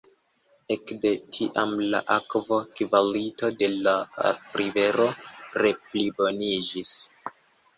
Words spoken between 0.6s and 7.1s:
Ek de tiam la akvo-kvalito de la rivero re-pliboniĝis.